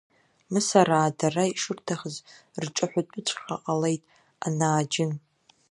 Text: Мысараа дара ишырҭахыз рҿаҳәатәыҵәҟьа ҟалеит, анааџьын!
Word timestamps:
Мысараа 0.51 1.09
дара 1.19 1.43
ишырҭахыз 1.53 2.15
рҿаҳәатәыҵәҟьа 2.63 3.55
ҟалеит, 3.63 4.01
анааџьын! 4.45 5.11